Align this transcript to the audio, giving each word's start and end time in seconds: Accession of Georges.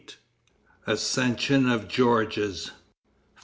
Accession 0.87 1.67
of 1.69 1.87
Georges. 1.87 2.71